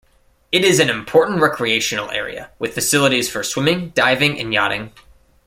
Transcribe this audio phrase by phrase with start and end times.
[0.51, 4.93] It is an important recreational area, with facilities for swimming, diving and yachting.